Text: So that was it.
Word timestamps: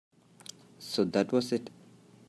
So 0.79 1.03
that 1.05 1.31
was 1.31 1.51
it. 1.51 1.69